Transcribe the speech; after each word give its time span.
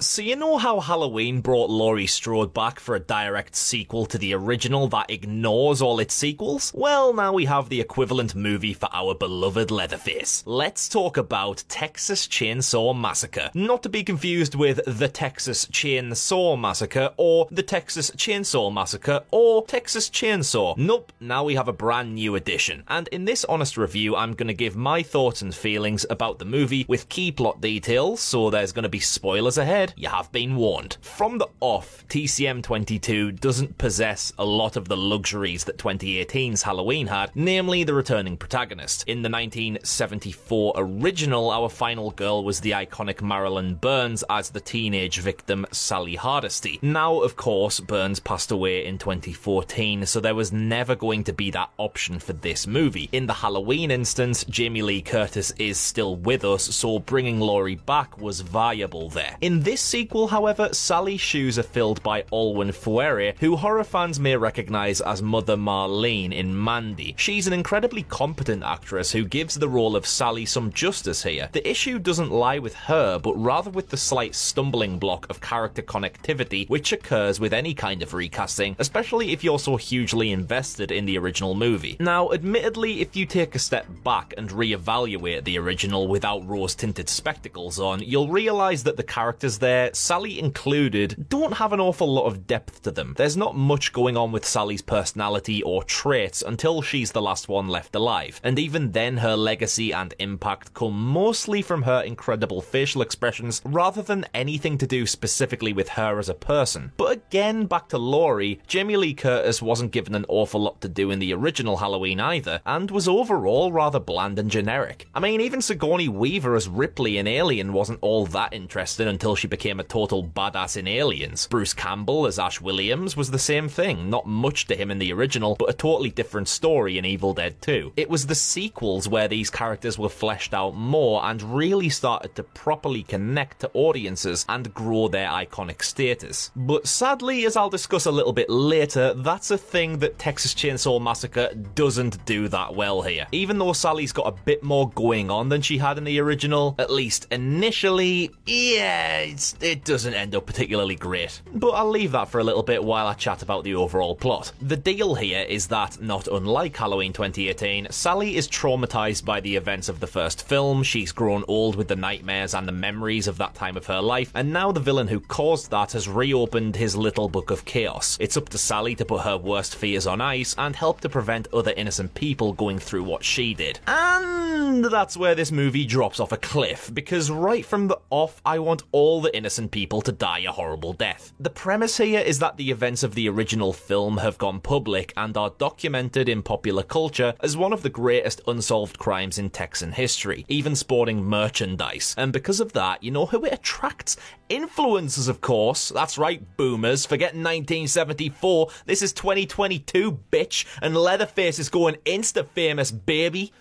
So 0.00 0.22
you 0.22 0.34
know 0.34 0.56
how 0.56 0.80
Halloween 0.80 1.42
brought 1.42 1.68
Laurie 1.68 2.06
Strode 2.06 2.54
back 2.54 2.80
for 2.80 2.94
a 2.94 3.00
direct 3.00 3.54
sequel 3.54 4.06
to 4.06 4.16
the 4.16 4.32
original 4.32 4.88
that 4.88 5.10
ignores 5.10 5.82
all 5.82 6.00
its 6.00 6.14
sequels? 6.14 6.72
Well, 6.74 7.12
now 7.12 7.34
we 7.34 7.44
have 7.44 7.68
the 7.68 7.82
equivalent 7.82 8.34
movie 8.34 8.72
for 8.72 8.88
our 8.94 9.14
beloved 9.14 9.70
Leatherface. 9.70 10.42
Let's 10.46 10.88
talk 10.88 11.18
about 11.18 11.64
Texas 11.68 12.26
Chainsaw 12.26 12.98
Massacre. 12.98 13.50
Not 13.52 13.82
to 13.82 13.90
be 13.90 14.02
confused 14.02 14.54
with 14.54 14.80
The 14.86 15.08
Texas 15.08 15.66
Chainsaw 15.66 16.58
Massacre 16.58 17.12
or 17.18 17.46
The 17.50 17.62
Texas 17.62 18.10
Chainsaw 18.12 18.72
Massacre 18.72 19.24
or 19.30 19.66
Texas 19.66 20.08
Chainsaw. 20.08 20.78
Nope, 20.78 21.12
now 21.20 21.44
we 21.44 21.56
have 21.56 21.68
a 21.68 21.74
brand 21.74 22.14
new 22.14 22.36
edition. 22.36 22.84
And 22.88 23.06
in 23.08 23.26
this 23.26 23.44
honest 23.44 23.76
review, 23.76 24.16
I'm 24.16 24.32
going 24.32 24.48
to 24.48 24.54
give 24.54 24.76
my 24.76 25.02
thoughts 25.02 25.42
and 25.42 25.54
feelings 25.54 26.06
about 26.08 26.38
the 26.38 26.46
movie 26.46 26.86
with 26.88 27.10
key 27.10 27.30
plot 27.30 27.60
details, 27.60 28.22
so 28.22 28.48
there's 28.48 28.72
going 28.72 28.84
to 28.84 28.88
be 28.88 28.98
spoilers 28.98 29.58
ahead 29.58 29.89
you 29.96 30.08
have 30.08 30.30
been 30.32 30.56
warned. 30.56 30.96
From 31.00 31.38
the 31.38 31.48
off, 31.60 32.04
TCM 32.08 32.62
22 32.62 33.32
doesn't 33.32 33.78
possess 33.78 34.32
a 34.38 34.44
lot 34.44 34.76
of 34.76 34.88
the 34.88 34.96
luxuries 34.96 35.64
that 35.64 35.78
2018's 35.78 36.62
Halloween 36.62 37.06
had, 37.06 37.30
namely 37.34 37.84
the 37.84 37.94
returning 37.94 38.36
protagonist. 38.36 39.04
In 39.06 39.22
the 39.22 39.30
1974 39.30 40.74
original, 40.76 41.50
our 41.50 41.68
final 41.68 42.10
girl 42.10 42.44
was 42.44 42.60
the 42.60 42.72
iconic 42.72 43.22
Marilyn 43.22 43.74
Burns 43.74 44.24
as 44.30 44.50
the 44.50 44.60
teenage 44.60 45.18
victim 45.18 45.66
Sally 45.72 46.16
Hardesty. 46.16 46.78
Now, 46.82 47.20
of 47.20 47.36
course, 47.36 47.80
Burns 47.80 48.20
passed 48.20 48.50
away 48.50 48.84
in 48.86 48.98
2014, 48.98 50.06
so 50.06 50.20
there 50.20 50.34
was 50.34 50.52
never 50.52 50.94
going 50.94 51.24
to 51.24 51.32
be 51.32 51.50
that 51.50 51.70
option 51.78 52.18
for 52.18 52.32
this 52.32 52.66
movie. 52.66 53.08
In 53.12 53.26
the 53.26 53.34
Halloween 53.34 53.90
instance, 53.90 54.44
Jamie 54.44 54.82
Lee 54.82 55.02
Curtis 55.02 55.52
is 55.58 55.78
still 55.78 56.16
with 56.16 56.44
us, 56.44 56.64
so 56.64 56.98
bringing 56.98 57.40
Laurie 57.40 57.76
back 57.76 58.18
was 58.18 58.40
viable 58.40 59.08
there. 59.08 59.36
In 59.40 59.60
this 59.60 59.79
sequel, 59.80 60.28
however, 60.28 60.68
Sally's 60.72 61.20
shoes 61.20 61.58
are 61.58 61.64
filled 61.64 62.02
by 62.02 62.22
Olwen 62.32 62.70
Fouéré, 62.70 63.36
who 63.38 63.56
horror 63.56 63.84
fans 63.84 64.20
may 64.20 64.36
recognise 64.36 65.00
as 65.00 65.22
Mother 65.22 65.56
Marlene 65.56 66.32
in 66.32 66.62
Mandy. 66.62 67.14
She's 67.18 67.46
an 67.46 67.52
incredibly 67.52 68.02
competent 68.04 68.62
actress 68.62 69.12
who 69.12 69.24
gives 69.24 69.54
the 69.54 69.68
role 69.68 69.96
of 69.96 70.06
Sally 70.06 70.46
some 70.46 70.72
justice 70.72 71.22
here. 71.22 71.48
The 71.52 71.68
issue 71.68 71.98
doesn't 71.98 72.30
lie 72.30 72.58
with 72.58 72.74
her, 72.74 73.18
but 73.18 73.34
rather 73.34 73.70
with 73.70 73.88
the 73.88 73.96
slight 73.96 74.34
stumbling 74.34 74.98
block 74.98 75.26
of 75.30 75.40
character 75.40 75.82
connectivity 75.82 76.68
which 76.68 76.92
occurs 76.92 77.40
with 77.40 77.52
any 77.52 77.74
kind 77.74 78.02
of 78.02 78.14
recasting, 78.14 78.76
especially 78.78 79.32
if 79.32 79.44
you're 79.44 79.58
so 79.58 79.76
hugely 79.76 80.32
invested 80.32 80.90
in 80.90 81.04
the 81.04 81.18
original 81.18 81.54
movie. 81.54 81.96
Now, 82.00 82.32
admittedly, 82.32 83.00
if 83.00 83.16
you 83.16 83.26
take 83.26 83.54
a 83.54 83.58
step 83.58 83.86
back 84.04 84.34
and 84.36 84.50
re-evaluate 84.50 85.44
the 85.44 85.58
original 85.58 86.08
without 86.08 86.46
rose-tinted 86.48 87.08
spectacles 87.08 87.78
on, 87.78 88.00
you'll 88.00 88.28
realise 88.28 88.82
that 88.82 88.96
the 88.96 89.02
characters 89.02 89.58
there 89.60 89.90
Sally 89.94 90.38
included, 90.38 91.26
don't 91.28 91.54
have 91.54 91.72
an 91.72 91.80
awful 91.80 92.12
lot 92.12 92.26
of 92.26 92.46
depth 92.46 92.82
to 92.82 92.90
them. 92.90 93.14
There's 93.16 93.36
not 93.36 93.56
much 93.56 93.92
going 93.92 94.16
on 94.16 94.32
with 94.32 94.44
Sally's 94.44 94.82
personality 94.82 95.62
or 95.62 95.84
traits 95.84 96.42
until 96.42 96.82
she's 96.82 97.12
the 97.12 97.22
last 97.22 97.48
one 97.48 97.68
left 97.68 97.94
alive, 97.94 98.40
and 98.42 98.58
even 98.58 98.92
then 98.92 99.18
her 99.18 99.36
legacy 99.36 99.92
and 99.92 100.14
impact 100.18 100.74
come 100.74 101.00
mostly 101.00 101.62
from 101.62 101.82
her 101.82 102.02
incredible 102.02 102.60
facial 102.60 103.02
expressions 103.02 103.62
rather 103.64 104.02
than 104.02 104.26
anything 104.34 104.78
to 104.78 104.86
do 104.86 105.06
specifically 105.06 105.72
with 105.72 105.90
her 105.90 106.18
as 106.18 106.28
a 106.28 106.34
person. 106.34 106.92
But 106.96 107.12
again, 107.12 107.66
back 107.66 107.88
to 107.90 107.98
Laurie, 107.98 108.60
Jamie 108.66 108.96
Lee 108.96 109.14
Curtis 109.14 109.62
wasn't 109.62 109.92
given 109.92 110.14
an 110.14 110.26
awful 110.28 110.60
lot 110.60 110.80
to 110.80 110.88
do 110.88 111.10
in 111.10 111.18
the 111.18 111.34
original 111.34 111.76
Halloween 111.76 112.20
either, 112.20 112.60
and 112.64 112.90
was 112.90 113.06
overall 113.06 113.72
rather 113.72 114.00
bland 114.00 114.38
and 114.38 114.50
generic. 114.50 115.08
I 115.14 115.20
mean, 115.20 115.40
even 115.40 115.60
Sigourney 115.60 116.08
Weaver 116.08 116.54
as 116.56 116.68
Ripley 116.68 117.18
in 117.18 117.26
Alien 117.26 117.72
wasn't 117.72 117.98
all 118.00 118.26
that 118.26 118.52
interesting 118.52 119.08
until 119.08 119.36
she 119.36 119.46
became 119.50 119.80
a 119.80 119.84
total 119.84 120.24
badass 120.24 120.76
in 120.76 120.88
Aliens. 120.88 121.46
Bruce 121.48 121.74
Campbell 121.74 122.26
as 122.26 122.38
Ash 122.38 122.60
Williams 122.60 123.16
was 123.16 123.30
the 123.30 123.38
same 123.38 123.68
thing, 123.68 124.08
not 124.08 124.26
much 124.26 124.66
to 124.66 124.76
him 124.76 124.90
in 124.90 124.98
the 124.98 125.12
original, 125.12 125.56
but 125.58 125.68
a 125.68 125.74
totally 125.74 126.10
different 126.10 126.48
story 126.48 126.96
in 126.96 127.04
Evil 127.04 127.34
Dead 127.34 127.60
2. 127.60 127.92
It 127.96 128.08
was 128.08 128.26
the 128.26 128.34
sequels 128.34 129.08
where 129.08 129.28
these 129.28 129.50
characters 129.50 129.98
were 129.98 130.08
fleshed 130.08 130.54
out 130.54 130.74
more 130.74 131.24
and 131.24 131.42
really 131.42 131.88
started 131.88 132.34
to 132.36 132.42
properly 132.42 133.02
connect 133.02 133.60
to 133.60 133.70
audiences 133.74 134.44
and 134.48 134.72
grow 134.72 135.08
their 135.08 135.28
iconic 135.28 135.82
status. 135.82 136.50
But 136.54 136.86
sadly, 136.86 137.44
as 137.44 137.56
I'll 137.56 137.70
discuss 137.70 138.06
a 138.06 138.12
little 138.12 138.32
bit 138.32 138.48
later, 138.48 139.14
that's 139.14 139.50
a 139.50 139.58
thing 139.58 139.98
that 139.98 140.18
Texas 140.18 140.54
Chainsaw 140.54 141.00
Massacre 141.02 141.50
doesn't 141.74 142.24
do 142.24 142.48
that 142.48 142.74
well 142.74 143.02
here. 143.02 143.26
Even 143.32 143.58
though 143.58 143.72
Sally's 143.72 144.12
got 144.12 144.28
a 144.28 144.44
bit 144.44 144.62
more 144.62 144.88
going 144.90 145.30
on 145.30 145.48
than 145.48 145.62
she 145.62 145.78
had 145.78 145.98
in 145.98 146.04
the 146.04 146.20
original, 146.20 146.74
at 146.78 146.90
least 146.90 147.26
initially, 147.30 148.30
yeah, 148.46 149.34
it's 149.40 149.56
it 149.62 149.84
doesn't 149.84 150.12
end 150.12 150.34
up 150.34 150.44
particularly 150.44 150.96
great. 150.96 151.40
But 151.54 151.70
I'll 151.70 151.88
leave 151.88 152.12
that 152.12 152.28
for 152.28 152.40
a 152.40 152.44
little 152.44 152.62
bit 152.62 152.84
while 152.84 153.06
I 153.06 153.14
chat 153.14 153.42
about 153.42 153.64
the 153.64 153.74
overall 153.74 154.14
plot. 154.14 154.52
The 154.60 154.76
deal 154.76 155.14
here 155.14 155.46
is 155.48 155.68
that, 155.68 156.02
not 156.02 156.28
unlike 156.28 156.76
Halloween 156.76 157.14
2018, 157.14 157.88
Sally 157.90 158.36
is 158.36 158.46
traumatized 158.46 159.24
by 159.24 159.40
the 159.40 159.56
events 159.56 159.88
of 159.88 160.00
the 160.00 160.06
first 160.06 160.46
film, 160.46 160.82
she's 160.82 161.12
grown 161.12 161.42
old 161.48 161.74
with 161.74 161.88
the 161.88 161.96
nightmares 161.96 162.52
and 162.52 162.68
the 162.68 162.72
memories 162.72 163.26
of 163.26 163.38
that 163.38 163.54
time 163.54 163.78
of 163.78 163.86
her 163.86 164.02
life, 164.02 164.30
and 164.34 164.52
now 164.52 164.72
the 164.72 164.78
villain 164.80 165.08
who 165.08 165.20
caused 165.20 165.70
that 165.70 165.92
has 165.92 166.06
reopened 166.06 166.76
his 166.76 166.94
little 166.94 167.28
book 167.30 167.50
of 167.50 167.64
chaos. 167.64 168.18
It's 168.20 168.36
up 168.36 168.50
to 168.50 168.58
Sally 168.58 168.94
to 168.96 169.06
put 169.06 169.22
her 169.22 169.38
worst 169.38 169.74
fears 169.74 170.06
on 170.06 170.20
ice 170.20 170.54
and 170.58 170.76
help 170.76 171.00
to 171.00 171.08
prevent 171.08 171.48
other 171.52 171.72
innocent 171.78 172.12
people 172.12 172.52
going 172.52 172.78
through 172.78 173.04
what 173.04 173.24
she 173.24 173.54
did. 173.54 173.80
And 173.86 174.84
that's 174.84 175.16
where 175.16 175.34
this 175.34 175.50
movie 175.50 175.86
drops 175.86 176.20
off 176.20 176.32
a 176.32 176.36
cliff, 176.36 176.90
because 176.92 177.30
right 177.30 177.64
from 177.64 177.88
the 177.88 177.98
off, 178.10 178.42
I 178.44 178.58
want 178.58 178.82
all 178.92 179.22
the 179.22 179.29
innocent 179.34 179.70
people 179.70 180.00
to 180.02 180.12
die 180.12 180.40
a 180.40 180.52
horrible 180.52 180.92
death. 180.92 181.32
The 181.40 181.50
premise 181.50 181.96
here 181.96 182.20
is 182.20 182.38
that 182.38 182.56
the 182.56 182.70
events 182.70 183.02
of 183.02 183.14
the 183.14 183.28
original 183.28 183.72
film 183.72 184.18
have 184.18 184.38
gone 184.38 184.60
public 184.60 185.12
and 185.16 185.36
are 185.36 185.54
documented 185.58 186.28
in 186.28 186.42
popular 186.42 186.82
culture 186.82 187.34
as 187.40 187.56
one 187.56 187.72
of 187.72 187.82
the 187.82 187.90
greatest 187.90 188.40
unsolved 188.46 188.98
crimes 188.98 189.38
in 189.38 189.50
Texan 189.50 189.92
history, 189.92 190.44
even 190.48 190.74
sporting 190.74 191.24
merchandise. 191.24 192.14
And 192.16 192.32
because 192.32 192.60
of 192.60 192.72
that, 192.72 193.02
you 193.02 193.10
know 193.10 193.26
who 193.26 193.44
it 193.44 193.52
attracts? 193.52 194.16
Influencers, 194.48 195.28
of 195.28 195.40
course. 195.40 195.90
That's 195.90 196.18
right, 196.18 196.56
boomers. 196.56 197.06
Forget 197.06 197.34
1974. 197.34 198.68
This 198.86 199.02
is 199.02 199.12
2022, 199.12 200.18
bitch. 200.30 200.66
And 200.82 200.96
Leatherface 200.96 201.58
is 201.58 201.68
going 201.68 201.96
insta 202.06 202.46
famous, 202.46 202.90
baby. 202.90 203.52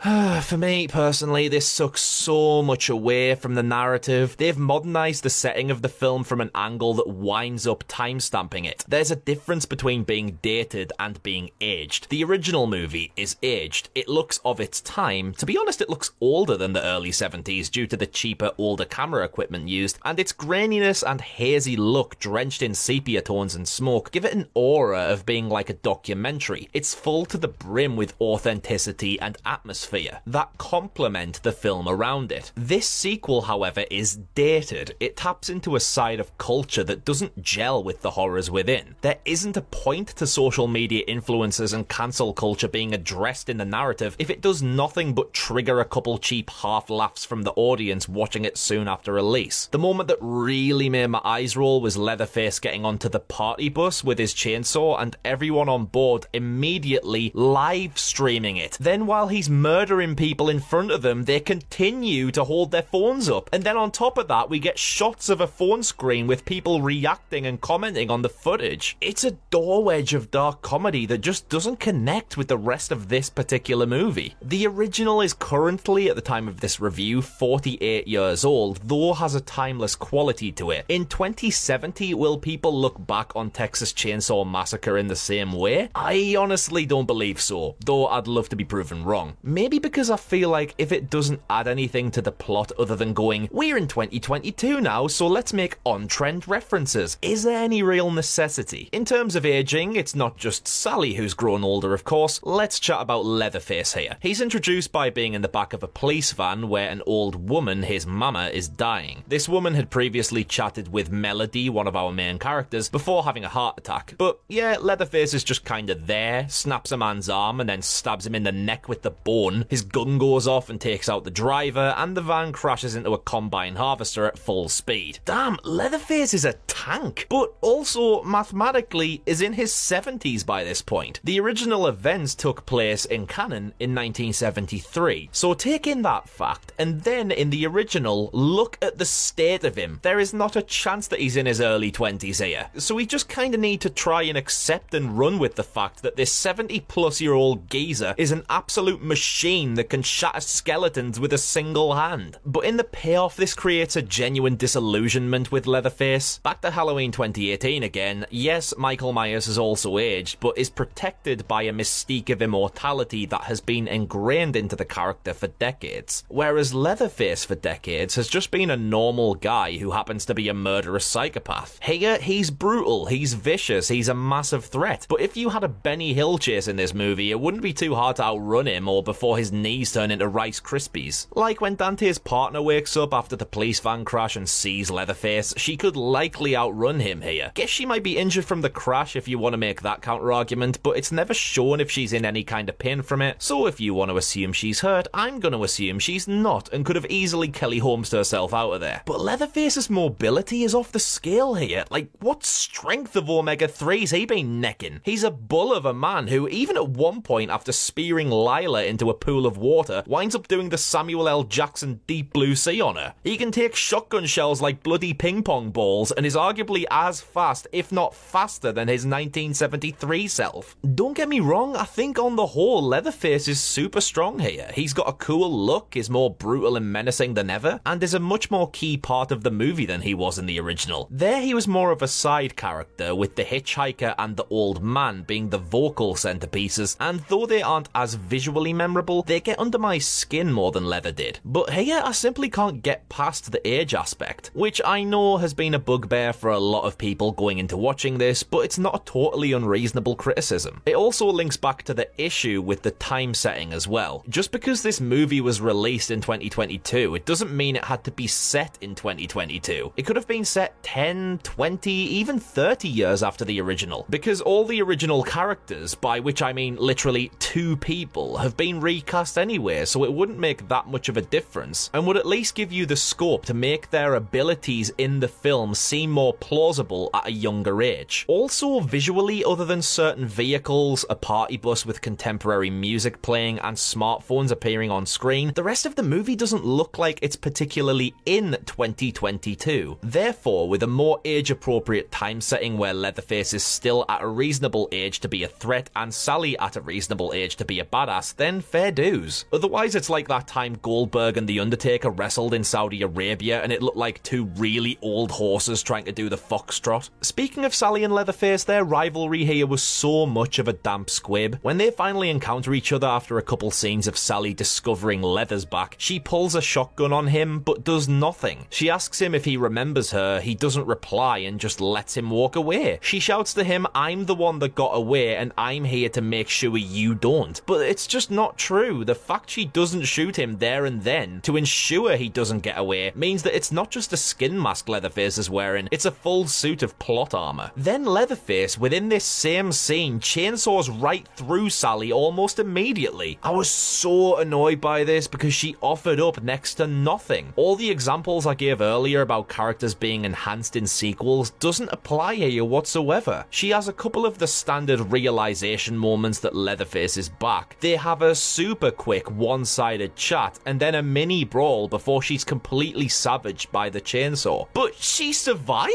For 0.40 0.56
me, 0.56 0.88
personally, 0.88 1.48
this 1.48 1.68
sucks 1.68 2.00
so 2.00 2.62
much 2.62 2.88
away 2.88 3.34
from 3.34 3.54
the 3.54 3.62
narrative. 3.62 4.34
They've 4.38 4.56
modernised 4.56 5.22
the 5.22 5.28
setting 5.28 5.70
of 5.70 5.82
the 5.82 5.90
film 5.90 6.24
from 6.24 6.40
an 6.40 6.50
angle 6.54 6.94
that 6.94 7.08
winds 7.08 7.66
up 7.66 7.84
timestamping 7.86 8.64
it. 8.64 8.82
There's 8.88 9.10
a 9.10 9.16
difference 9.16 9.66
between 9.66 10.04
being 10.04 10.38
dated 10.40 10.90
and 10.98 11.22
being 11.22 11.50
aged. 11.60 12.08
The 12.08 12.24
original 12.24 12.66
movie 12.66 13.12
is 13.14 13.36
aged. 13.42 13.90
It 13.94 14.08
looks 14.08 14.40
of 14.42 14.58
its 14.58 14.80
time. 14.80 15.34
To 15.34 15.44
be 15.44 15.58
honest, 15.58 15.82
it 15.82 15.90
looks 15.90 16.12
older 16.18 16.56
than 16.56 16.72
the 16.72 16.82
early 16.82 17.10
70s 17.10 17.70
due 17.70 17.86
to 17.88 17.96
the 17.96 18.06
cheaper, 18.06 18.52
older 18.56 18.86
camera 18.86 19.22
equipment 19.22 19.68
used, 19.68 19.98
and 20.02 20.18
its 20.18 20.32
graininess 20.32 21.04
and 21.06 21.20
hazy 21.20 21.76
look 21.76 22.18
drenched 22.18 22.62
in 22.62 22.74
sepia 22.74 23.20
tones 23.20 23.54
and 23.54 23.68
smoke 23.68 24.10
give 24.12 24.24
it 24.24 24.32
an 24.32 24.48
aura 24.54 25.02
of 25.02 25.26
being 25.26 25.50
like 25.50 25.68
a 25.68 25.74
documentary. 25.74 26.70
It's 26.72 26.94
full 26.94 27.26
to 27.26 27.36
the 27.36 27.48
brim 27.48 27.96
with 27.96 28.14
authenticity 28.18 29.20
and 29.20 29.36
atmosphere 29.44 29.89
atmosphere 29.90 30.20
that 30.26 30.56
complement 30.58 31.42
the 31.42 31.52
film 31.52 31.88
around 31.88 32.32
it. 32.32 32.52
This 32.54 32.86
sequel, 32.86 33.42
however, 33.42 33.84
is 33.90 34.18
dated. 34.34 34.94
It 35.00 35.16
taps 35.16 35.48
into 35.48 35.76
a 35.76 35.80
side 35.80 36.20
of 36.20 36.36
culture 36.38 36.84
that 36.84 37.04
doesn't 37.04 37.42
gel 37.42 37.82
with 37.82 38.02
the 38.02 38.10
horrors 38.10 38.50
within. 38.50 38.94
There 39.00 39.18
isn't 39.24 39.56
a 39.56 39.62
point 39.62 40.08
to 40.16 40.26
social 40.26 40.68
media 40.68 41.02
influences 41.06 41.72
and 41.72 41.88
cancel 41.88 42.32
culture 42.32 42.68
being 42.68 42.94
addressed 42.94 43.48
in 43.48 43.56
the 43.56 43.64
narrative 43.64 44.16
if 44.18 44.30
it 44.30 44.40
does 44.40 44.62
nothing 44.62 45.14
but 45.14 45.32
trigger 45.32 45.80
a 45.80 45.84
couple 45.84 46.18
cheap 46.18 46.50
half 46.50 46.90
laughs 46.90 47.24
from 47.24 47.42
the 47.42 47.52
audience 47.52 48.08
watching 48.08 48.44
it 48.44 48.56
soon 48.56 48.88
after 48.88 49.12
release. 49.12 49.66
The 49.72 49.78
moment 49.78 50.08
that 50.08 50.18
really 50.20 50.88
made 50.88 51.08
my 51.08 51.20
eyes 51.24 51.56
roll 51.56 51.80
was 51.80 51.96
Leatherface 51.96 52.60
getting 52.60 52.84
onto 52.84 53.08
the 53.08 53.20
party 53.20 53.68
bus 53.68 54.04
with 54.04 54.18
his 54.18 54.34
chainsaw 54.34 55.00
and 55.00 55.16
everyone 55.24 55.68
on 55.68 55.86
board 55.86 56.26
immediately 56.32 57.32
live 57.34 57.98
streaming 57.98 58.56
it. 58.56 58.76
Then 58.80 59.06
while 59.06 59.28
he's 59.28 59.50
murdering 59.50 59.79
murdering 59.80 60.14
people 60.14 60.50
in 60.50 60.60
front 60.60 60.90
of 60.90 61.00
them, 61.00 61.24
they 61.24 61.40
continue 61.40 62.30
to 62.30 62.44
hold 62.44 62.70
their 62.70 62.82
phones 62.82 63.30
up. 63.30 63.48
And 63.50 63.64
then 63.64 63.78
on 63.78 63.90
top 63.90 64.18
of 64.18 64.28
that, 64.28 64.50
we 64.50 64.58
get 64.58 64.78
shots 64.78 65.30
of 65.30 65.40
a 65.40 65.46
phone 65.46 65.82
screen 65.82 66.26
with 66.26 66.44
people 66.44 66.82
reacting 66.82 67.46
and 67.46 67.58
commenting 67.62 68.10
on 68.10 68.20
the 68.20 68.28
footage. 68.28 68.98
It's 69.00 69.24
a 69.24 69.38
door 69.48 69.82
wedge 69.82 70.12
of 70.12 70.30
dark 70.30 70.60
comedy 70.60 71.06
that 71.06 71.22
just 71.22 71.48
doesn't 71.48 71.80
connect 71.80 72.36
with 72.36 72.48
the 72.48 72.58
rest 72.58 72.92
of 72.92 73.08
this 73.08 73.30
particular 73.30 73.86
movie. 73.86 74.34
The 74.42 74.66
original 74.66 75.22
is 75.22 75.32
currently, 75.32 76.10
at 76.10 76.14
the 76.14 76.20
time 76.20 76.46
of 76.46 76.60
this 76.60 76.78
review, 76.78 77.22
48 77.22 78.06
years 78.06 78.44
old, 78.44 78.80
though 78.84 79.14
has 79.14 79.34
a 79.34 79.40
timeless 79.40 79.96
quality 79.96 80.52
to 80.52 80.72
it. 80.72 80.84
In 80.90 81.06
2070, 81.06 82.12
will 82.12 82.36
people 82.36 82.78
look 82.78 83.06
back 83.06 83.34
on 83.34 83.50
Texas 83.50 83.94
Chainsaw 83.94 84.46
Massacre 84.46 84.98
in 84.98 85.06
the 85.06 85.16
same 85.16 85.52
way? 85.52 85.88
I 85.94 86.36
honestly 86.38 86.84
don't 86.84 87.06
believe 87.06 87.40
so, 87.40 87.76
though 87.82 88.08
I'd 88.08 88.28
love 88.28 88.50
to 88.50 88.56
be 88.56 88.64
proven 88.66 89.04
wrong. 89.04 89.38
Maybe 89.42 89.69
Maybe 89.70 89.88
because 89.88 90.10
I 90.10 90.16
feel 90.16 90.48
like 90.48 90.74
if 90.78 90.90
it 90.90 91.08
doesn't 91.08 91.42
add 91.48 91.68
anything 91.68 92.10
to 92.10 92.20
the 92.20 92.32
plot 92.32 92.72
other 92.76 92.96
than 92.96 93.12
going, 93.12 93.48
we're 93.52 93.76
in 93.76 93.86
2022 93.86 94.80
now, 94.80 95.06
so 95.06 95.28
let's 95.28 95.52
make 95.52 95.78
on 95.86 96.08
trend 96.08 96.48
references. 96.48 97.16
Is 97.22 97.44
there 97.44 97.62
any 97.62 97.80
real 97.80 98.10
necessity? 98.10 98.88
In 98.90 99.04
terms 99.04 99.36
of 99.36 99.46
aging, 99.46 99.94
it's 99.94 100.16
not 100.16 100.36
just 100.36 100.66
Sally 100.66 101.14
who's 101.14 101.34
grown 101.34 101.62
older, 101.62 101.94
of 101.94 102.02
course. 102.02 102.40
Let's 102.42 102.80
chat 102.80 103.00
about 103.00 103.24
Leatherface 103.24 103.94
here. 103.94 104.16
He's 104.18 104.40
introduced 104.40 104.90
by 104.90 105.08
being 105.08 105.34
in 105.34 105.42
the 105.42 105.46
back 105.46 105.72
of 105.72 105.84
a 105.84 105.86
police 105.86 106.32
van 106.32 106.68
where 106.68 106.90
an 106.90 107.02
old 107.06 107.48
woman, 107.48 107.84
his 107.84 108.08
mama, 108.08 108.50
is 108.52 108.66
dying. 108.66 109.22
This 109.28 109.48
woman 109.48 109.74
had 109.74 109.88
previously 109.88 110.42
chatted 110.42 110.92
with 110.92 111.12
Melody, 111.12 111.70
one 111.70 111.86
of 111.86 111.94
our 111.94 112.10
main 112.10 112.40
characters, 112.40 112.88
before 112.88 113.22
having 113.22 113.44
a 113.44 113.48
heart 113.48 113.78
attack. 113.78 114.16
But 114.18 114.40
yeah, 114.48 114.78
Leatherface 114.80 115.32
is 115.32 115.44
just 115.44 115.64
kinda 115.64 115.94
there, 115.94 116.48
snaps 116.48 116.90
a 116.90 116.96
man's 116.96 117.28
arm 117.28 117.60
and 117.60 117.68
then 117.68 117.82
stabs 117.82 118.26
him 118.26 118.34
in 118.34 118.42
the 118.42 118.50
neck 118.50 118.88
with 118.88 119.02
the 119.02 119.12
bone. 119.12 119.59
His 119.68 119.82
gun 119.82 120.18
goes 120.18 120.46
off 120.46 120.70
and 120.70 120.80
takes 120.80 121.08
out 121.08 121.24
the 121.24 121.30
driver, 121.30 121.94
and 121.96 122.16
the 122.16 122.22
van 122.22 122.52
crashes 122.52 122.94
into 122.94 123.12
a 123.12 123.18
combine 123.18 123.76
harvester 123.76 124.26
at 124.26 124.38
full 124.38 124.68
speed. 124.68 125.18
Damn, 125.24 125.58
Leatherface 125.64 126.34
is 126.34 126.44
a 126.44 126.54
tank, 126.80 127.26
but 127.28 127.52
also 127.60 128.22
mathematically 128.22 129.22
is 129.26 129.42
in 129.42 129.52
his 129.52 129.70
70s 129.70 130.46
by 130.46 130.64
this 130.64 130.80
point. 130.80 131.20
The 131.22 131.38
original 131.38 131.86
events 131.86 132.34
took 132.34 132.64
place 132.64 133.04
in 133.04 133.26
canon 133.26 133.74
in 133.78 133.94
1973, 133.94 135.28
so 135.30 135.52
take 135.52 135.86
in 135.86 136.00
that 136.02 136.26
fact, 136.26 136.72
and 136.78 137.02
then 137.02 137.30
in 137.30 137.50
the 137.50 137.66
original, 137.66 138.30
look 138.32 138.78
at 138.80 138.96
the 138.96 139.04
state 139.04 139.64
of 139.64 139.76
him. 139.76 139.98
There 140.00 140.18
is 140.18 140.32
not 140.32 140.56
a 140.56 140.62
chance 140.62 141.06
that 141.08 141.20
he's 141.20 141.36
in 141.36 141.44
his 141.44 141.60
early 141.60 141.92
20s 141.92 142.42
here. 142.42 142.70
So 142.78 142.94
we 142.94 143.04
just 143.04 143.28
kinda 143.28 143.58
need 143.58 143.82
to 143.82 143.90
try 143.90 144.22
and 144.22 144.38
accept 144.38 144.94
and 144.94 145.18
run 145.18 145.38
with 145.38 145.56
the 145.56 145.62
fact 145.62 146.00
that 146.00 146.16
this 146.16 146.32
70 146.32 146.80
plus 146.80 147.20
year 147.20 147.34
old 147.34 147.68
geezer 147.68 148.14
is 148.16 148.32
an 148.32 148.44
absolute 148.48 149.02
machine 149.02 149.74
that 149.74 149.90
can 149.90 150.02
shatter 150.02 150.40
skeletons 150.40 151.20
with 151.20 151.34
a 151.34 151.38
single 151.38 151.94
hand. 151.94 152.38
But 152.46 152.64
in 152.64 152.78
the 152.78 152.84
payoff, 152.84 153.36
this 153.36 153.52
creates 153.52 153.96
a 153.96 154.02
genuine 154.02 154.56
disillusionment 154.56 155.52
with 155.52 155.66
Leatherface. 155.66 156.38
Back 156.38 156.62
Halloween 156.70 157.12
2018 157.12 157.82
again, 157.82 158.26
yes, 158.30 158.74
Michael 158.76 159.12
Myers 159.12 159.46
has 159.46 159.58
also 159.58 159.98
aged, 159.98 160.40
but 160.40 160.56
is 160.56 160.70
protected 160.70 161.46
by 161.46 161.62
a 161.62 161.72
mystique 161.72 162.30
of 162.30 162.42
immortality 162.42 163.26
that 163.26 163.44
has 163.44 163.60
been 163.60 163.88
ingrained 163.88 164.56
into 164.56 164.76
the 164.76 164.84
character 164.84 165.34
for 165.34 165.48
decades. 165.48 166.24
Whereas 166.28 166.74
Leatherface 166.74 167.44
for 167.44 167.54
decades 167.54 168.14
has 168.14 168.28
just 168.28 168.50
been 168.50 168.70
a 168.70 168.76
normal 168.76 169.34
guy 169.34 169.78
who 169.78 169.90
happens 169.90 170.24
to 170.26 170.34
be 170.34 170.48
a 170.48 170.54
murderous 170.54 171.04
psychopath. 171.04 171.78
Here, 171.82 172.18
he's 172.18 172.50
brutal, 172.50 173.06
he's 173.06 173.34
vicious, 173.34 173.88
he's 173.88 174.08
a 174.08 174.14
massive 174.14 174.64
threat. 174.64 175.06
But 175.08 175.20
if 175.20 175.36
you 175.36 175.50
had 175.50 175.64
a 175.64 175.68
Benny 175.68 176.14
Hill 176.14 176.38
chase 176.38 176.68
in 176.68 176.76
this 176.76 176.94
movie, 176.94 177.30
it 177.30 177.40
wouldn't 177.40 177.62
be 177.62 177.72
too 177.72 177.94
hard 177.94 178.16
to 178.16 178.24
outrun 178.24 178.66
him 178.66 178.88
or 178.88 179.02
before 179.02 179.38
his 179.38 179.52
knees 179.52 179.92
turn 179.92 180.10
into 180.10 180.28
Rice 180.28 180.60
Krispies. 180.60 181.26
Like 181.34 181.60
when 181.60 181.74
Dante's 181.74 182.18
partner 182.18 182.62
wakes 182.62 182.96
up 182.96 183.14
after 183.14 183.36
the 183.36 183.46
police 183.46 183.80
van 183.80 184.04
crash 184.04 184.36
and 184.36 184.48
sees 184.48 184.90
Leatherface, 184.90 185.54
she 185.56 185.76
could 185.76 185.96
likely 185.96 186.56
outrun 186.60 187.00
him 187.00 187.22
here. 187.22 187.52
Guess 187.54 187.70
she 187.70 187.86
might 187.86 188.02
be 188.02 188.18
injured 188.18 188.44
from 188.44 188.60
the 188.60 188.68
crash 188.68 189.16
if 189.16 189.26
you 189.26 189.38
want 189.38 189.54
to 189.54 189.58
make 189.58 189.80
that 189.80 190.02
counter 190.02 190.30
argument, 190.30 190.82
but 190.82 190.96
it's 190.96 191.10
never 191.10 191.32
shown 191.32 191.80
if 191.80 191.90
she's 191.90 192.12
in 192.12 192.26
any 192.26 192.44
kind 192.44 192.68
of 192.68 192.78
pain 192.78 193.00
from 193.00 193.22
it. 193.22 193.42
So 193.42 193.66
if 193.66 193.80
you 193.80 193.94
want 193.94 194.10
to 194.10 194.18
assume 194.18 194.52
she's 194.52 194.80
hurt, 194.80 195.08
I'm 195.14 195.40
going 195.40 195.54
to 195.54 195.64
assume 195.64 195.98
she's 195.98 196.28
not 196.28 196.70
and 196.72 196.84
could 196.84 196.96
have 196.96 197.06
easily 197.08 197.48
Kelly 197.48 197.78
Holmes 197.78 198.10
herself 198.10 198.52
out 198.52 198.72
of 198.72 198.80
there. 198.80 199.02
But 199.06 199.20
Leatherface's 199.20 199.88
mobility 199.88 200.62
is 200.62 200.74
off 200.74 200.92
the 200.92 200.98
scale 200.98 201.54
here. 201.54 201.84
Like, 201.90 202.10
what 202.20 202.44
strength 202.44 203.16
of 203.16 203.30
Omega 203.30 203.66
3's 203.66 204.10
he 204.10 204.26
been 204.26 204.60
necking? 204.60 205.00
He's 205.02 205.24
a 205.24 205.30
bull 205.30 205.72
of 205.72 205.86
a 205.86 205.94
man 205.94 206.28
who, 206.28 206.46
even 206.48 206.76
at 206.76 206.88
one 206.88 207.22
point 207.22 207.50
after 207.50 207.72
spearing 207.72 208.30
Lila 208.30 208.84
into 208.84 209.08
a 209.08 209.14
pool 209.14 209.46
of 209.46 209.56
water, 209.56 210.02
winds 210.06 210.34
up 210.34 210.46
doing 210.46 210.68
the 210.68 210.78
Samuel 210.78 211.28
L. 211.28 211.44
Jackson 211.44 212.00
Deep 212.06 212.34
Blue 212.34 212.54
Sea 212.54 212.82
on 212.82 212.96
her. 212.96 213.14
He 213.24 213.38
can 213.38 213.50
take 213.50 213.74
shotgun 213.74 214.26
shells 214.26 214.60
like 214.60 214.82
bloody 214.82 215.14
ping 215.14 215.42
pong 215.42 215.70
balls 215.70 216.10
and 216.10 216.26
is 216.26 216.36
arguably 216.36 216.49
as 216.90 217.20
fast, 217.20 217.66
if 217.72 217.92
not 217.92 218.14
faster, 218.14 218.72
than 218.72 218.88
his 218.88 219.06
1973 219.06 220.28
self. 220.28 220.76
Don't 220.94 221.16
get 221.16 221.28
me 221.28 221.40
wrong, 221.40 221.76
I 221.76 221.84
think 221.84 222.18
on 222.18 222.36
the 222.36 222.46
whole, 222.46 222.82
Leatherface 222.82 223.48
is 223.48 223.60
super 223.60 224.00
strong 224.00 224.38
here. 224.38 224.70
He's 224.74 224.92
got 224.92 225.08
a 225.08 225.12
cool 225.12 225.50
look, 225.50 225.96
is 225.96 226.10
more 226.10 226.30
brutal 226.30 226.76
and 226.76 226.92
menacing 226.92 227.34
than 227.34 227.50
ever, 227.50 227.80
and 227.86 228.02
is 228.02 228.14
a 228.14 228.20
much 228.20 228.50
more 228.50 228.70
key 228.70 228.96
part 228.96 229.30
of 229.32 229.42
the 229.42 229.50
movie 229.50 229.86
than 229.86 230.00
he 230.00 230.14
was 230.14 230.38
in 230.38 230.46
the 230.46 230.60
original. 230.60 231.08
There, 231.10 231.40
he 231.40 231.54
was 231.54 231.68
more 231.68 231.90
of 231.90 232.02
a 232.02 232.08
side 232.08 232.56
character, 232.56 233.14
with 233.14 233.36
the 233.36 233.44
hitchhiker 233.44 234.14
and 234.18 234.36
the 234.36 234.46
old 234.50 234.82
man 234.82 235.22
being 235.22 235.50
the 235.50 235.58
vocal 235.58 236.14
centerpieces, 236.14 236.96
and 237.00 237.20
though 237.28 237.46
they 237.46 237.62
aren't 237.62 237.88
as 237.94 238.14
visually 238.14 238.72
memorable, 238.72 239.22
they 239.22 239.40
get 239.40 239.58
under 239.58 239.78
my 239.78 239.98
skin 239.98 240.52
more 240.52 240.72
than 240.72 240.86
Leather 240.86 241.12
did. 241.12 241.38
But 241.44 241.70
here, 241.70 242.02
I 242.04 242.12
simply 242.12 242.50
can't 242.50 242.82
get 242.82 243.08
past 243.08 243.52
the 243.52 243.66
age 243.66 243.94
aspect, 243.94 244.50
which 244.54 244.80
I 244.84 245.02
know 245.02 245.36
has 245.36 245.54
been 245.54 245.74
a 245.74 245.78
bugbear 245.78 246.32
for 246.40 246.50
a 246.50 246.58
lot 246.58 246.84
of 246.84 246.96
people 246.96 247.32
going 247.32 247.58
into 247.58 247.76
watching 247.76 248.16
this, 248.16 248.42
but 248.42 248.60
it's 248.60 248.78
not 248.78 248.94
a 248.94 249.04
totally 249.04 249.52
unreasonable 249.52 250.16
criticism. 250.16 250.80
It 250.86 250.96
also 250.96 251.26
links 251.26 251.58
back 251.58 251.82
to 251.84 251.94
the 251.94 252.08
issue 252.16 252.62
with 252.62 252.82
the 252.82 252.92
time 252.92 253.34
setting 253.34 253.72
as 253.74 253.86
well. 253.86 254.24
Just 254.28 254.50
because 254.50 254.82
this 254.82 255.00
movie 255.00 255.42
was 255.42 255.60
released 255.60 256.10
in 256.10 256.22
2022, 256.22 257.14
it 257.14 257.26
doesn't 257.26 257.52
mean 257.52 257.76
it 257.76 257.84
had 257.84 258.04
to 258.04 258.10
be 258.10 258.26
set 258.26 258.78
in 258.80 258.94
2022. 258.94 259.92
It 259.96 260.06
could 260.06 260.16
have 260.16 260.26
been 260.26 260.46
set 260.46 260.82
10, 260.82 261.40
20, 261.42 261.90
even 261.90 262.40
30 262.40 262.88
years 262.88 263.22
after 263.22 263.44
the 263.44 263.60
original, 263.60 264.06
because 264.08 264.40
all 264.40 264.64
the 264.64 264.80
original 264.80 265.22
characters, 265.22 265.94
by 265.94 266.20
which 266.20 266.40
I 266.40 266.54
mean 266.54 266.76
literally 266.76 267.30
two 267.38 267.76
people, 267.76 268.38
have 268.38 268.56
been 268.56 268.80
recast 268.80 269.36
anyway, 269.36 269.84
so 269.84 270.04
it 270.04 270.12
wouldn't 270.12 270.38
make 270.38 270.68
that 270.68 270.88
much 270.88 271.10
of 271.10 271.18
a 271.18 271.22
difference, 271.22 271.90
and 271.92 272.06
would 272.06 272.16
at 272.16 272.26
least 272.26 272.54
give 272.54 272.72
you 272.72 272.86
the 272.86 272.96
scope 272.96 273.44
to 273.46 273.54
make 273.54 273.90
their 273.90 274.14
abilities 274.14 274.90
in 274.96 275.20
the 275.20 275.28
film 275.28 275.74
seem 275.74 276.10
more 276.10 276.29
plausible 276.32 277.10
at 277.14 277.26
a 277.26 277.32
younger 277.32 277.82
age. 277.82 278.24
Also, 278.28 278.80
visually, 278.80 279.44
other 279.44 279.64
than 279.64 279.82
certain 279.82 280.26
vehicles, 280.26 281.04
a 281.10 281.16
party 281.16 281.56
bus 281.56 281.84
with 281.84 282.00
contemporary 282.00 282.70
music 282.70 283.22
playing, 283.22 283.58
and 283.60 283.76
smartphones 283.76 284.50
appearing 284.50 284.90
on 284.90 285.06
screen, 285.06 285.52
the 285.54 285.62
rest 285.62 285.86
of 285.86 285.94
the 285.94 286.02
movie 286.02 286.36
doesn't 286.36 286.64
look 286.64 286.98
like 286.98 287.18
it's 287.22 287.36
particularly 287.36 288.14
in 288.26 288.56
2022. 288.66 289.98
Therefore, 290.02 290.68
with 290.68 290.82
a 290.82 290.86
more 290.86 291.20
age 291.24 291.50
appropriate 291.50 292.10
time 292.10 292.40
setting 292.40 292.76
where 292.76 292.94
Leatherface 292.94 293.54
is 293.54 293.64
still 293.64 294.04
at 294.08 294.22
a 294.22 294.26
reasonable 294.26 294.88
age 294.92 295.20
to 295.20 295.28
be 295.28 295.42
a 295.42 295.48
threat 295.48 295.90
and 295.96 296.12
Sally 296.12 296.58
at 296.58 296.76
a 296.76 296.80
reasonable 296.80 297.32
age 297.34 297.56
to 297.56 297.64
be 297.64 297.80
a 297.80 297.84
badass, 297.84 298.34
then 298.36 298.60
fair 298.60 298.90
dues. 298.90 299.44
Otherwise, 299.52 299.94
it's 299.94 300.10
like 300.10 300.28
that 300.28 300.46
time 300.46 300.78
Goldberg 300.82 301.36
and 301.36 301.48
The 301.48 301.60
Undertaker 301.60 302.10
wrestled 302.10 302.54
in 302.54 302.64
Saudi 302.64 303.02
Arabia 303.02 303.62
and 303.62 303.72
it 303.72 303.82
looked 303.82 303.96
like 303.96 304.22
two 304.22 304.44
really 304.56 304.98
old 305.02 305.30
horses 305.30 305.82
trying 305.82 306.04
to 306.04 306.12
do 306.20 306.28
the 306.28 306.36
foxtrot. 306.36 307.08
Speaking 307.22 307.64
of 307.64 307.74
Sally 307.74 308.04
and 308.04 308.12
Leatherface, 308.12 308.64
their 308.64 308.84
rivalry 308.84 309.46
here 309.46 309.66
was 309.66 309.82
so 309.82 310.26
much 310.26 310.58
of 310.58 310.68
a 310.68 310.74
damp 310.74 311.08
squib. 311.08 311.58
When 311.62 311.78
they 311.78 311.90
finally 311.90 312.28
encounter 312.28 312.74
each 312.74 312.92
other 312.92 313.06
after 313.06 313.38
a 313.38 313.42
couple 313.42 313.70
scenes 313.70 314.06
of 314.06 314.18
Sally 314.18 314.52
discovering 314.52 315.22
Leather's 315.22 315.64
back, 315.64 315.96
she 315.96 316.20
pulls 316.20 316.54
a 316.54 316.60
shotgun 316.60 317.10
on 317.10 317.28
him 317.28 317.60
but 317.60 317.84
does 317.84 318.06
nothing. 318.06 318.66
She 318.68 318.90
asks 318.90 319.22
him 319.22 319.34
if 319.34 319.46
he 319.46 319.56
remembers 319.56 320.10
her, 320.10 320.40
he 320.40 320.54
doesn't 320.54 320.86
reply 320.86 321.38
and 321.38 321.58
just 321.58 321.80
lets 321.80 322.18
him 322.18 322.28
walk 322.28 322.54
away. 322.54 322.98
She 323.00 323.18
shouts 323.18 323.54
to 323.54 323.64
him, 323.64 323.86
I'm 323.94 324.26
the 324.26 324.34
one 324.34 324.58
that 324.58 324.74
got 324.74 324.92
away 324.92 325.36
and 325.36 325.52
I'm 325.56 325.84
here 325.84 326.10
to 326.10 326.20
make 326.20 326.50
sure 326.50 326.76
you 326.76 327.14
don't. 327.14 327.62
But 327.64 327.80
it's 327.86 328.06
just 328.06 328.30
not 328.30 328.58
true. 328.58 329.06
The 329.06 329.14
fact 329.14 329.48
she 329.48 329.64
doesn't 329.64 330.04
shoot 330.04 330.38
him 330.38 330.58
there 330.58 330.84
and 330.84 331.02
then 331.02 331.40
to 331.42 331.56
ensure 331.56 332.16
he 332.16 332.28
doesn't 332.28 332.60
get 332.60 332.76
away 332.76 333.10
means 333.14 333.42
that 333.44 333.56
it's 333.56 333.72
not 333.72 333.90
just 333.90 334.12
a 334.12 334.18
skin 334.18 334.60
mask 334.60 334.86
Leatherface 334.86 335.38
is 335.38 335.48
wearing, 335.48 335.88
it's 335.90 336.04
a 336.04 336.09
full 336.10 336.46
suit 336.46 336.82
of 336.82 336.98
plot 336.98 337.34
armor. 337.34 337.70
Then 337.76 338.04
Leatherface, 338.04 338.78
within 338.78 339.08
this 339.08 339.24
same 339.24 339.72
scene, 339.72 340.20
chainsaws 340.20 341.02
right 341.02 341.26
through 341.36 341.70
Sally 341.70 342.12
almost 342.12 342.58
immediately. 342.58 343.38
I 343.42 343.50
was 343.50 343.70
so 343.70 344.38
annoyed 344.38 344.80
by 344.80 345.04
this 345.04 345.26
because 345.26 345.54
she 345.54 345.76
offered 345.80 346.20
up 346.20 346.42
next 346.42 346.74
to 346.74 346.86
nothing. 346.86 347.52
All 347.56 347.76
the 347.76 347.90
examples 347.90 348.46
I 348.46 348.54
gave 348.54 348.80
earlier 348.80 349.20
about 349.20 349.48
characters 349.48 349.94
being 349.94 350.24
enhanced 350.24 350.76
in 350.76 350.86
sequels 350.86 351.50
doesn't 351.50 351.92
apply 351.92 352.34
here 352.36 352.64
whatsoever. 352.64 353.44
She 353.50 353.70
has 353.70 353.88
a 353.88 353.92
couple 353.92 354.26
of 354.26 354.38
the 354.38 354.46
standard 354.46 355.00
realization 355.12 355.96
moments 355.96 356.38
that 356.40 356.54
Leatherface 356.54 357.16
is 357.16 357.28
back. 357.28 357.76
They 357.80 357.96
have 357.96 358.22
a 358.22 358.34
super 358.34 358.90
quick 358.90 359.30
one-sided 359.30 360.16
chat 360.16 360.58
and 360.66 360.80
then 360.80 360.94
a 360.94 361.02
mini 361.02 361.44
brawl 361.44 361.88
before 361.88 362.22
she's 362.22 362.44
completely 362.44 363.08
savaged 363.08 363.70
by 363.72 363.90
the 363.90 364.00
chainsaw. 364.00 364.66
But 364.72 364.94
she 364.94 365.32
survives? 365.32 365.90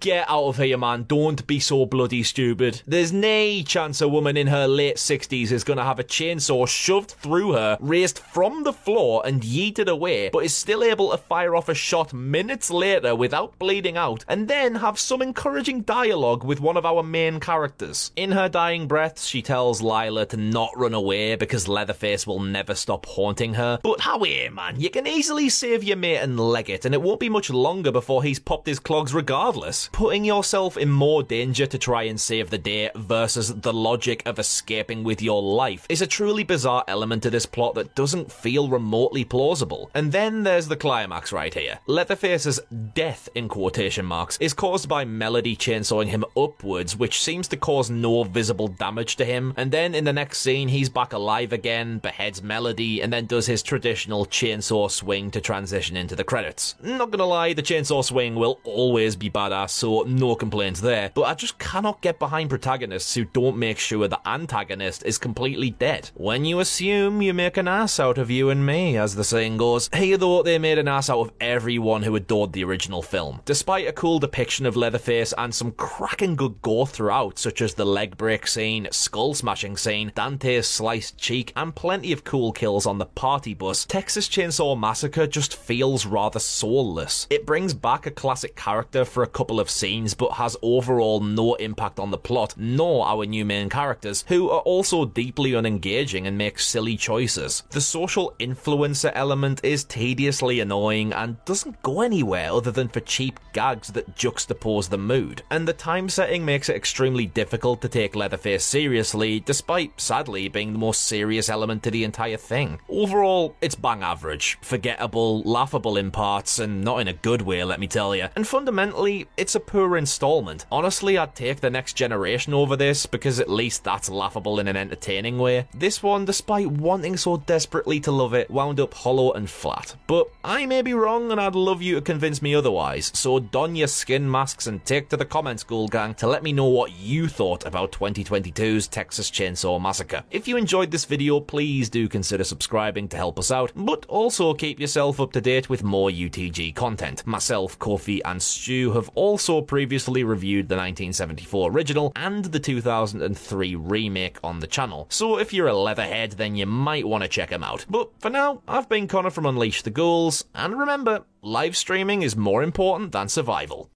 Get 0.00 0.28
out 0.28 0.44
of 0.44 0.56
here, 0.56 0.78
man. 0.78 1.04
Don't 1.08 1.46
be 1.46 1.60
so 1.60 1.86
bloody 1.86 2.22
stupid. 2.22 2.82
There's 2.86 3.12
no 3.12 3.62
chance 3.62 4.00
a 4.00 4.08
woman 4.08 4.36
in 4.36 4.46
her 4.46 4.66
late 4.66 4.96
60s 4.96 5.52
is 5.52 5.64
gonna 5.64 5.84
have 5.84 5.98
a 5.98 6.04
chainsaw 6.04 6.66
shoved 6.66 7.10
through 7.12 7.52
her, 7.52 7.76
raised 7.80 8.18
from 8.18 8.62
the 8.64 8.72
floor 8.72 9.22
and 9.24 9.42
yeeted 9.42 9.88
away, 9.88 10.30
but 10.30 10.44
is 10.44 10.54
still 10.54 10.82
able 10.82 11.10
to 11.10 11.18
fire 11.18 11.54
off 11.54 11.68
a 11.68 11.74
shot 11.74 12.12
minutes 12.12 12.70
later 12.70 13.14
without 13.14 13.58
bleeding 13.58 13.96
out, 13.96 14.24
and 14.28 14.48
then 14.48 14.76
have 14.76 14.98
some 14.98 15.22
encouraging 15.22 15.82
dialogue 15.82 16.44
with 16.44 16.60
one 16.60 16.76
of 16.76 16.86
our 16.86 17.02
main 17.02 17.40
characters. 17.40 18.12
In 18.16 18.32
her 18.32 18.48
dying 18.48 18.88
breaths, 18.88 19.26
she 19.26 19.42
tells 19.42 19.82
Lila 19.82 20.26
to 20.26 20.36
not 20.36 20.70
run 20.76 20.94
away 20.94 21.36
because 21.36 21.68
Leatherface 21.68 21.90
Leatherface 22.00 22.26
will 22.26 22.40
never 22.40 22.74
stop 22.74 23.04
haunting 23.04 23.54
her. 23.54 23.78
But 23.82 24.00
how 24.00 24.22
here, 24.22 24.50
man? 24.50 24.80
You 24.80 24.90
can 24.90 25.06
easily 25.06 25.48
save 25.48 25.84
your 25.84 25.96
mate 25.96 26.18
and 26.18 26.38
leg 26.38 26.70
it, 26.70 26.84
and 26.84 26.94
it 26.94 27.02
won't 27.02 27.20
be 27.20 27.28
much 27.28 27.50
longer 27.50 27.92
before 27.92 28.22
he's 28.22 28.38
popped 28.38 28.66
his 28.66 28.78
clogs 28.78 29.12
regardless. 29.12 29.29
Regardless, 29.30 29.88
putting 29.92 30.24
yourself 30.24 30.76
in 30.76 30.90
more 30.90 31.22
danger 31.22 31.64
to 31.64 31.78
try 31.78 32.02
and 32.02 32.20
save 32.20 32.50
the 32.50 32.58
day 32.58 32.90
versus 32.96 33.54
the 33.54 33.72
logic 33.72 34.24
of 34.26 34.40
escaping 34.40 35.04
with 35.04 35.22
your 35.22 35.40
life 35.40 35.86
is 35.88 36.02
a 36.02 36.06
truly 36.08 36.42
bizarre 36.42 36.82
element 36.88 37.22
to 37.22 37.30
this 37.30 37.46
plot 37.46 37.76
that 37.76 37.94
doesn't 37.94 38.32
feel 38.32 38.68
remotely 38.68 39.24
plausible. 39.24 39.88
And 39.94 40.10
then 40.10 40.42
there's 40.42 40.66
the 40.66 40.74
climax 40.74 41.30
right 41.30 41.54
here. 41.54 41.78
Leatherface's 41.86 42.58
death, 42.92 43.28
in 43.36 43.48
quotation 43.48 44.04
marks, 44.04 44.36
is 44.38 44.52
caused 44.52 44.88
by 44.88 45.04
Melody 45.04 45.54
chainsawing 45.54 46.08
him 46.08 46.24
upwards, 46.36 46.96
which 46.96 47.22
seems 47.22 47.46
to 47.48 47.56
cause 47.56 47.88
no 47.88 48.24
visible 48.24 48.66
damage 48.66 49.14
to 49.14 49.24
him. 49.24 49.54
And 49.56 49.70
then 49.70 49.94
in 49.94 50.02
the 50.02 50.12
next 50.12 50.40
scene, 50.40 50.66
he's 50.66 50.88
back 50.88 51.12
alive 51.12 51.52
again, 51.52 51.98
beheads 51.98 52.42
Melody, 52.42 53.00
and 53.00 53.12
then 53.12 53.26
does 53.26 53.46
his 53.46 53.62
traditional 53.62 54.26
chainsaw 54.26 54.90
swing 54.90 55.30
to 55.30 55.40
transition 55.40 55.96
into 55.96 56.16
the 56.16 56.24
credits. 56.24 56.74
Not 56.82 57.12
gonna 57.12 57.26
lie, 57.26 57.52
the 57.52 57.62
chainsaw 57.62 58.04
swing 58.04 58.34
will 58.34 58.58
always 58.64 59.19
be 59.20 59.30
badass, 59.30 59.70
so 59.70 60.02
no 60.02 60.34
complaints 60.34 60.80
there, 60.80 61.12
but 61.14 61.22
I 61.22 61.34
just 61.34 61.58
cannot 61.58 62.00
get 62.00 62.18
behind 62.18 62.50
protagonists 62.50 63.14
who 63.14 63.24
don't 63.26 63.56
make 63.56 63.78
sure 63.78 64.08
the 64.08 64.26
antagonist 64.28 65.04
is 65.04 65.18
completely 65.18 65.70
dead. 65.70 66.10
When 66.14 66.44
you 66.44 66.58
assume, 66.58 67.22
you 67.22 67.32
make 67.32 67.56
an 67.56 67.68
ass 67.68 68.00
out 68.00 68.18
of 68.18 68.30
you 68.30 68.50
and 68.50 68.66
me, 68.66 68.96
as 68.96 69.14
the 69.14 69.22
saying 69.22 69.58
goes. 69.58 69.88
Here 69.94 70.16
though, 70.16 70.42
they 70.42 70.58
made 70.58 70.78
an 70.78 70.88
ass 70.88 71.08
out 71.08 71.20
of 71.20 71.32
everyone 71.40 72.02
who 72.02 72.16
adored 72.16 72.52
the 72.52 72.64
original 72.64 73.02
film. 73.02 73.40
Despite 73.44 73.86
a 73.86 73.92
cool 73.92 74.18
depiction 74.18 74.66
of 74.66 74.76
Leatherface 74.76 75.34
and 75.38 75.54
some 75.54 75.72
cracking 75.72 76.34
good 76.34 76.62
gore 76.62 76.86
throughout, 76.86 77.38
such 77.38 77.60
as 77.60 77.74
the 77.74 77.84
leg 77.84 78.16
break 78.16 78.46
scene, 78.46 78.88
skull 78.90 79.34
smashing 79.34 79.76
scene, 79.76 80.12
Dante's 80.14 80.66
sliced 80.66 81.18
cheek, 81.18 81.52
and 81.54 81.74
plenty 81.74 82.12
of 82.12 82.24
cool 82.24 82.52
kills 82.52 82.86
on 82.86 82.98
the 82.98 83.06
party 83.06 83.52
bus, 83.52 83.84
Texas 83.84 84.28
Chainsaw 84.28 84.78
Massacre 84.78 85.26
just 85.26 85.54
feels 85.54 86.06
rather 86.06 86.38
soulless. 86.38 87.26
It 87.28 87.46
brings 87.46 87.74
back 87.74 88.06
a 88.06 88.10
classic 88.10 88.56
character 88.56 89.04
for 89.10 89.22
a 89.22 89.28
couple 89.28 89.60
of 89.60 89.70
scenes, 89.70 90.14
but 90.14 90.32
has 90.32 90.56
overall 90.62 91.20
no 91.20 91.54
impact 91.54 91.98
on 91.98 92.10
the 92.10 92.18
plot, 92.18 92.54
nor 92.56 93.06
our 93.06 93.26
new 93.26 93.44
main 93.44 93.68
characters, 93.68 94.24
who 94.28 94.50
are 94.50 94.60
also 94.60 95.04
deeply 95.04 95.52
unengaging 95.52 96.26
and 96.26 96.38
make 96.38 96.58
silly 96.58 96.96
choices. 96.96 97.62
The 97.70 97.80
social 97.80 98.34
influencer 98.38 99.12
element 99.14 99.60
is 99.64 99.84
tediously 99.84 100.60
annoying 100.60 101.12
and 101.12 101.44
doesn't 101.44 101.82
go 101.82 102.00
anywhere 102.00 102.52
other 102.52 102.70
than 102.70 102.88
for 102.88 103.00
cheap 103.00 103.40
gags 103.52 103.88
that 103.88 104.14
juxtapose 104.14 104.88
the 104.88 104.98
mood. 104.98 105.42
And 105.50 105.66
the 105.66 105.72
time 105.72 106.08
setting 106.08 106.44
makes 106.44 106.68
it 106.68 106.76
extremely 106.76 107.26
difficult 107.26 107.82
to 107.82 107.88
take 107.88 108.14
Leatherface 108.14 108.64
seriously, 108.64 109.40
despite 109.40 110.00
sadly 110.00 110.48
being 110.48 110.72
the 110.72 110.78
most 110.78 111.06
serious 111.06 111.48
element 111.48 111.82
to 111.82 111.90
the 111.90 112.04
entire 112.04 112.36
thing. 112.36 112.78
Overall, 112.88 113.56
it's 113.60 113.74
bang 113.74 114.02
average, 114.02 114.58
forgettable, 114.62 115.42
laughable 115.42 115.96
in 115.96 116.10
parts, 116.10 116.58
and 116.58 116.84
not 116.84 117.00
in 117.00 117.08
a 117.08 117.12
good 117.12 117.42
way, 117.42 117.64
let 117.64 117.80
me 117.80 117.86
tell 117.86 118.14
you. 118.14 118.28
And 118.36 118.46
fundamentally, 118.46 118.99
it's 119.04 119.54
a 119.54 119.60
poor 119.60 119.96
installment. 119.96 120.66
Honestly, 120.70 121.16
I'd 121.16 121.34
take 121.34 121.60
the 121.60 121.70
next 121.70 121.94
generation 121.94 122.54
over 122.54 122.76
this 122.76 123.06
because 123.06 123.40
at 123.40 123.48
least 123.48 123.84
that's 123.84 124.08
laughable 124.08 124.60
in 124.60 124.68
an 124.68 124.76
entertaining 124.76 125.38
way. 125.38 125.68
This 125.74 126.02
one, 126.02 126.24
despite 126.24 126.66
wanting 126.66 127.16
so 127.16 127.38
desperately 127.38 128.00
to 128.00 128.12
love 128.12 128.34
it, 128.34 128.50
wound 128.50 128.80
up 128.80 128.94
hollow 128.94 129.32
and 129.32 129.48
flat. 129.48 129.96
But 130.06 130.28
I 130.44 130.66
may 130.66 130.82
be 130.82 130.94
wrong, 130.94 131.32
and 131.32 131.40
I'd 131.40 131.54
love 131.54 131.82
you 131.82 131.96
to 131.96 132.00
convince 132.00 132.42
me 132.42 132.54
otherwise. 132.54 133.10
So 133.14 133.38
don 133.38 133.76
your 133.76 133.88
skin 133.88 134.30
masks 134.30 134.66
and 134.66 134.84
take 134.84 135.08
to 135.10 135.16
the 135.16 135.24
comments, 135.24 135.62
Ghoul 135.62 135.88
Gang, 135.88 136.14
to 136.14 136.26
let 136.26 136.42
me 136.42 136.52
know 136.52 136.66
what 136.66 136.92
you 136.92 137.28
thought 137.28 137.66
about 137.66 137.92
2022's 137.92 138.88
Texas 138.88 139.30
Chainsaw 139.30 139.80
Massacre. 139.80 140.24
If 140.30 140.46
you 140.46 140.56
enjoyed 140.56 140.90
this 140.90 141.04
video, 141.04 141.40
please 141.40 141.88
do 141.88 142.08
consider 142.08 142.44
subscribing 142.44 143.08
to 143.08 143.16
help 143.16 143.38
us 143.38 143.50
out, 143.50 143.72
but 143.74 144.06
also 144.06 144.54
keep 144.54 144.80
yourself 144.80 145.20
up 145.20 145.32
to 145.32 145.40
date 145.40 145.68
with 145.68 145.82
more 145.82 146.10
UTG 146.10 146.74
content. 146.74 147.26
Myself, 147.26 147.78
Kofi, 147.78 148.20
and 148.24 148.42
Stu 148.42 148.89
have 148.92 149.10
also 149.14 149.60
previously 149.60 150.24
reviewed 150.24 150.68
the 150.68 150.76
1974 150.76 151.70
original 151.70 152.12
and 152.16 152.46
the 152.46 152.60
2003 152.60 153.74
remake 153.76 154.38
on 154.42 154.60
the 154.60 154.66
channel, 154.66 155.06
so 155.10 155.38
if 155.38 155.52
you're 155.52 155.68
a 155.68 155.76
leatherhead, 155.76 156.32
then 156.32 156.56
you 156.56 156.66
might 156.66 157.06
want 157.06 157.22
to 157.22 157.28
check 157.28 157.50
them 157.50 157.64
out. 157.64 157.86
But 157.88 158.10
for 158.20 158.30
now, 158.30 158.62
I've 158.66 158.88
been 158.88 159.08
Connor 159.08 159.30
from 159.30 159.46
Unleash 159.46 159.82
the 159.82 159.90
Ghouls, 159.90 160.44
and 160.54 160.78
remember, 160.78 161.24
live 161.42 161.76
streaming 161.76 162.22
is 162.22 162.36
more 162.36 162.62
important 162.62 163.12
than 163.12 163.28
survival. 163.28 163.90